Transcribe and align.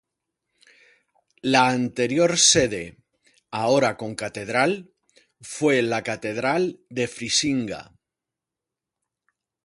La 1.55 1.67
anterior 1.73 2.35
sede, 2.39 2.97
ahora 3.51 3.97
concatedral, 3.97 4.91
fue 5.41 5.83
la 5.83 6.01
Catedral 6.01 6.79
de 6.89 7.07
Frisinga. 7.07 7.93